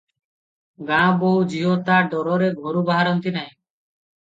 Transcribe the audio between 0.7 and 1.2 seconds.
ଗାଁ